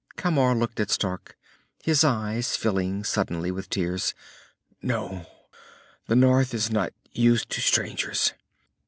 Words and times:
Camar 0.15 0.55
looked 0.55 0.79
at 0.79 0.89
Stark, 0.89 1.37
his 1.83 2.03
eyes 2.03 2.55
filling 2.57 3.03
suddenly 3.03 3.51
with 3.51 3.69
tears. 3.69 4.15
"No. 4.81 5.27
The 6.07 6.15
North 6.15 6.55
is 6.55 6.71
not 6.71 6.91
used 7.13 7.51
to 7.51 7.61
strangers. 7.61 8.33